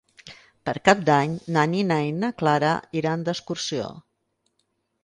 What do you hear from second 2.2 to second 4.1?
na Clara iran d'excursió.